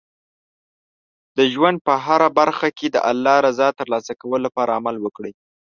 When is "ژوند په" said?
1.53-1.93